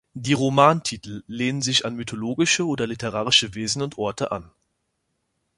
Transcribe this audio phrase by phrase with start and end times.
[0.15, 4.49] Die Romantitel lehnen sich an mythologische oder literarische Wesen und Orte an.